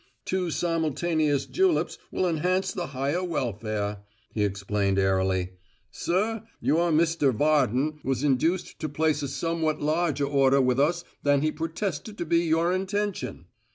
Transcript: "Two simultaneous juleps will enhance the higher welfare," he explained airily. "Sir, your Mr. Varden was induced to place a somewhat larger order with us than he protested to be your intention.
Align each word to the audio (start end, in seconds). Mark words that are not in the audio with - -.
"Two 0.25 0.49
simultaneous 0.49 1.45
juleps 1.45 1.99
will 2.09 2.27
enhance 2.27 2.71
the 2.71 2.87
higher 2.87 3.23
welfare," 3.23 3.99
he 4.33 4.43
explained 4.43 4.97
airily. 4.97 5.51
"Sir, 5.91 6.41
your 6.59 6.91
Mr. 6.91 7.31
Varden 7.31 7.99
was 8.03 8.23
induced 8.23 8.79
to 8.79 8.89
place 8.89 9.21
a 9.21 9.27
somewhat 9.27 9.79
larger 9.79 10.25
order 10.25 10.59
with 10.59 10.79
us 10.79 11.03
than 11.21 11.43
he 11.43 11.51
protested 11.51 12.17
to 12.17 12.25
be 12.25 12.39
your 12.39 12.73
intention. 12.73 13.45